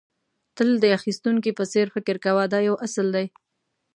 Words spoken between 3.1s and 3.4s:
دی.